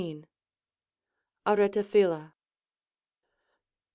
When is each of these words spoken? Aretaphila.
Aretaphila. 1.51 2.21